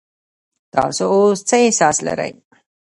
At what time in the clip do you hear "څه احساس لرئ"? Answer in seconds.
1.47-2.31